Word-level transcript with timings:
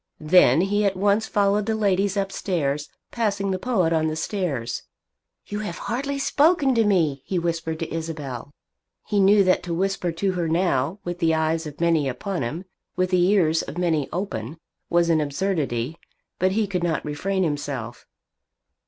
Then 0.19 0.61
he 0.61 0.83
at 0.83 0.95
once 0.97 1.27
followed 1.27 1.67
the 1.67 1.75
ladies 1.75 2.17
upstairs, 2.17 2.89
passing 3.11 3.51
the 3.51 3.59
poet 3.59 3.93
on 3.93 4.07
the 4.07 4.15
stairs. 4.15 4.81
"You 5.45 5.59
have 5.59 5.77
hardly 5.77 6.17
spoken 6.17 6.73
to 6.73 6.83
me," 6.83 7.21
he 7.23 7.37
whispered 7.37 7.77
to 7.77 7.93
Isabel. 7.93 8.49
He 9.05 9.19
knew 9.19 9.43
that 9.43 9.61
to 9.61 9.75
whisper 9.75 10.11
to 10.11 10.31
her 10.31 10.47
now, 10.47 10.97
with 11.03 11.19
the 11.19 11.35
eyes 11.35 11.67
of 11.67 11.79
many 11.79 12.09
upon 12.09 12.41
him, 12.41 12.65
with 12.95 13.11
the 13.11 13.23
ears 13.27 13.61
of 13.61 13.77
many 13.77 14.09
open, 14.11 14.57
was 14.89 15.11
an 15.11 15.21
absurdity; 15.21 15.99
but 16.39 16.53
he 16.53 16.65
could 16.65 16.83
not 16.83 17.05
refrain 17.05 17.43
himself. 17.43 18.07